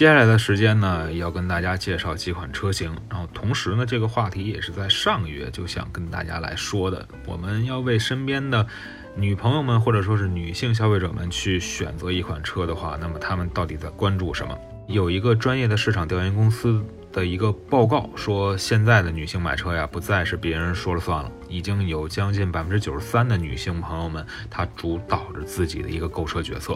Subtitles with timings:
[0.00, 7.06] 接下来的时间呢，要跟大家介绍几款车型，然后同时呢，这个话题也是在上个月就想跟大家来说的。
[7.26, 8.66] 我们要为身边的
[9.14, 14.58] 女朋友们或者说是女性消费者们去选择一款车的话，那么他们到底在关注什么？
[14.88, 16.82] 有一个专业的市场调研公司
[17.12, 26.74] 的一个报告说，现在的女性买车呀，不再是别人说了算了，已经有将近百分之九十三的女性朋友们，她主导着自己的一个购车决策。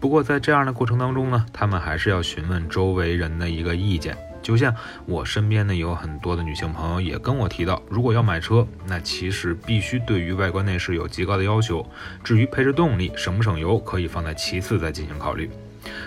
[0.00, 4.16] 不过在这样的过程当中呢，他们还是要询问周围人的一个意见。
[4.40, 11.84] 就像我身边呢有很多的女性朋友也跟我提到，如果要买车，那其实必须对于外观内饰有极高的要求。
[12.22, 15.50] 至于配置动力省不省油，可以放在其次再进行考虑。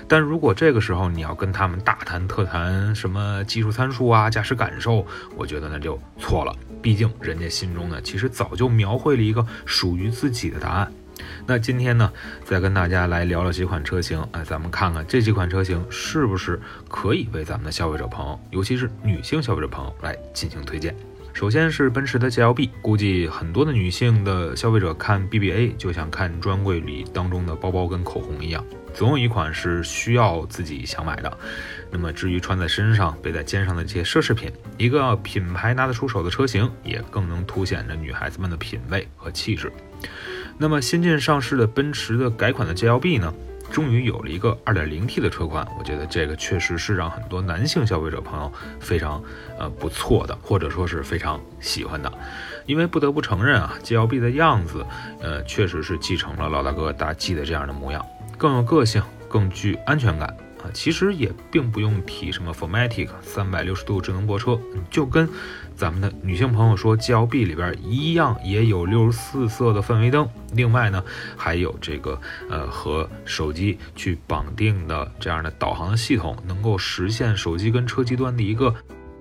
[0.08, 6.56] 但如果这个时候你要跟他们大谈特谈什么技术参数啊、驾驶感受，我觉得那就错了。
[6.82, 10.92] 毕竟人家心中呢，其实早就描绘了一个属于自己的答案。
[11.46, 12.12] 那今天呢，
[12.44, 20.96] 再跟大家来聊聊几款车型，哎，咱们看看这几款车型是不是可以为咱们的消费者朋友，尤其是女性消费者朋友来进行推荐。
[21.34, 31.38] 首先是奔驰的 GLB，估计很多的女性的消费者看 BBA 就像看专柜里当中的包包跟口红一样，总有一款是需要自己想买的。
[31.90, 39.72] 那么至于穿在身上、背在肩上的这些奢侈品，一个品牌拿得出手的车型，也更能凸显着女孩子们的品味和气质。
[40.62, 43.34] 那么新近上市的奔驰的改款的 GLB 呢，
[43.72, 49.20] 终于有了一个 2.0T 的车款，我觉得这个确实是让很多男性消费者朋友非常
[49.58, 52.14] 呃不错的，或者说是非常喜欢的。
[52.68, 54.86] 因为不得不承认啊，GLB 的样子，
[55.20, 58.06] 呃，确实是继承了老大哥大 G 的这样的模样，
[58.38, 60.38] 更有个性，更具安全感。
[60.64, 65.28] 啊，其实也并不用提什么 Formatic 三百六十度智能泊车，就跟
[65.76, 71.04] 咱们的女性朋友说，GLB 里边一样也有六十四色的氛围灯，另外呢
[71.36, 78.74] 还有这个呃和手机去绑定的这样的导航系统，能够实现手机跟车机端的一个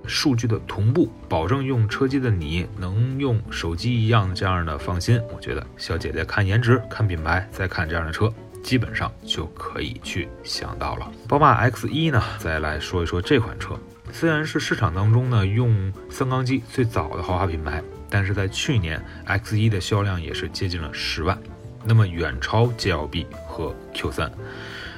[0.06, 5.20] 数据的同步，保证用车机的你能用手机一样这样的放心。
[5.34, 8.30] 我觉得小姐姐看颜值、看品牌，再看这样的车。
[8.62, 11.10] 基本上就可以去想到了。
[11.28, 13.78] 宝马 X1 呢，再来说一说这款车。
[14.12, 21.38] 虽然是市场当中呢用三缸机最早的豪华品牌，但是在去年 X1 的销量也是接近了十万，
[21.84, 24.30] 那么远超 GLB 和 Q3。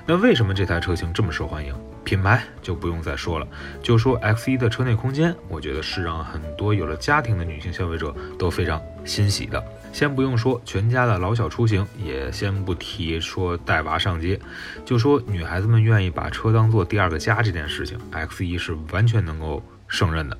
[0.07, 1.75] 那为什么这台车型这么受欢迎？
[2.05, 3.47] 品牌就不用再说了，
[3.81, 9.63] 就说 X1 的车内空间，我觉得是让很多有了家庭的女性消费者都非常欣喜的。
[9.93, 14.41] 先不用说全家的老小出行，也先不提说带娃上街，
[14.85, 20.37] 就说女孩子们愿意把车当做第二个家这件事情，X1 是完全能够胜任的。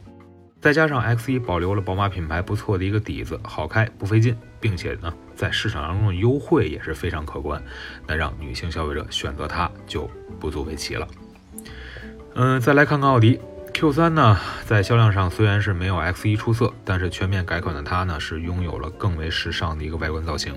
[0.61, 7.63] 再加上 X1 保留了宝马品牌不错的一个底子，好开不费劲，并且呢在市场当中的优惠也是非常可观，
[8.07, 10.09] 那让女性消费者选择它就
[10.41, 11.07] 不足为奇了。
[12.35, 13.39] 嗯，再来看看奥迪。
[13.83, 20.57] Q3 呢，在销量上虽然是没有 X1 出色，但是全面改款的它呢，是拥有了更为时尚的一个外观造型。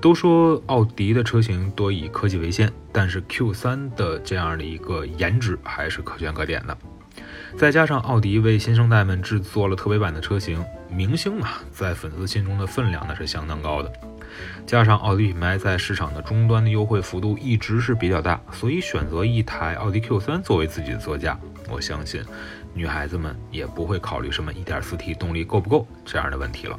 [0.00, 6.76] 都说奥迪的车型多以科技为先，但是 Q3 的这样的一个颜值还是可圈可点的。
[7.56, 13.92] 再加上奥迪为新生代们制作了特别版的车型，明星嘛，在粉丝心中的分量那是相当高的。
[14.66, 21.38] 加上奥迪品牌在市场的终端的优惠幅度一直是比较大，所以选择一台奥迪 Q3 作为自己的座驾，
[21.72, 22.22] 我相信
[22.74, 26.78] 女孩子们也不会考虑什么 1.4T 动力够不够这样的问题了。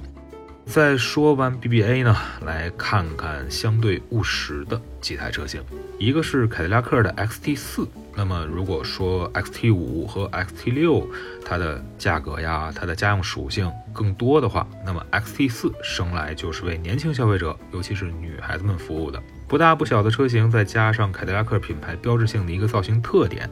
[0.65, 2.15] 再说完 BBA 呢，
[2.45, 5.61] 来看看相对务实的几台车型，
[5.99, 7.87] 一个是凯迪拉克的 XT4。
[8.15, 11.05] 那么如果说 XT5 和 XT6
[11.45, 19.21] 它的价格呀，它的家用属性更多的话，那么 XT4 生来就是为年轻消费者，尤其是女孩子们服务的。
[19.47, 23.47] 不大不小的车型，再加上凯迪拉克品牌标志性的一个造型特点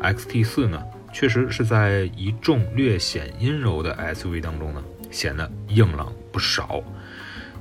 [0.00, 0.82] ，XT4 呢，
[1.12, 6.82] 确实是在一众略显阴柔的 SUV 当中呢，显得硬朗不少。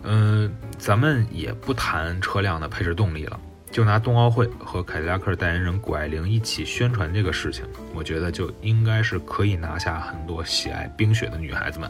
[0.04, 3.40] 嗯，咱们也不谈车辆的配置动力了。
[3.70, 7.64] 就拿冬奥会和凯迪拉克代言人谷爱凌一起宣传这个事情，
[7.94, 11.90] 我觉得就应该是可以拿下很多喜爱冰雪的女孩子们。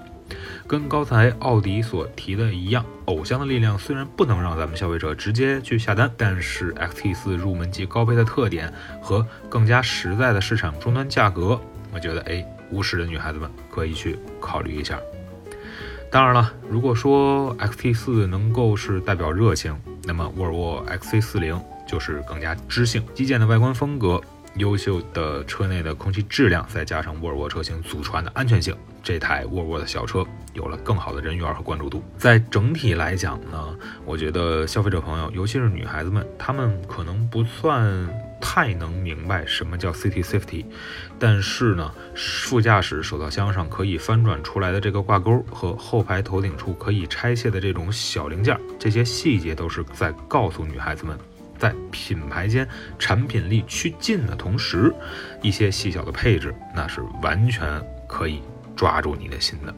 [0.68, 11.60] 跟刚才奥迪所提的一样，偶像的力量虽然不能让咱们消费者直接去下单，但是 XT4 入门级高配的特点和更加实在的市场终端价格，
[11.92, 15.00] 我觉得哎，务实的女孩子们可以去考虑一下。
[16.12, 19.74] 当然了，如果说 XT4 能够是代表热情，
[20.04, 24.22] 那么沃尔沃 XC40 就是更加知性、极简的外观风格。
[24.56, 32.04] 优秀的车内的空气质量，再加上沃尔沃车型祖传的安全性，这台沃尔沃的小车有了更好的人缘和关注度。
[32.18, 33.74] 在整体来讲呢，
[34.04, 37.90] 我觉得消费者朋友，尤其是女孩子们，她们可能不算
[38.42, 40.66] 太能明白什么叫 City Safety，
[41.18, 51.18] 但是呢，副驾驶手套箱上可以翻转出来的这个挂钩和后排头顶处可以拆卸的这种小零件，这些细节都是在告诉女孩子们。
[51.58, 52.68] 在品牌间
[52.98, 54.92] 产品力趋近的同时，
[55.44, 58.42] 一些细小的配置那是完全可以
[58.76, 59.72] 抓住你的心的。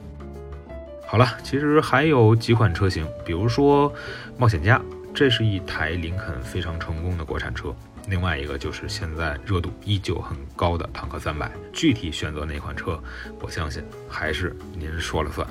[1.06, 3.94] 好了，其实还有几款车型，比如说
[4.38, 4.82] 冒险家，
[5.14, 7.76] 这是一台林肯非常成功的国产车。
[8.08, 11.52] 另外一个就是现在热度依旧很高的坦克三百。
[11.72, 13.02] 具体选择哪款车，
[13.40, 15.48] 我相信还是您说了算。